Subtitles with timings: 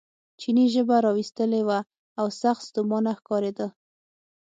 [0.39, 1.79] چیني ژبه را ویستلې وه
[2.19, 3.67] او سخت ستومانه ښکارېده.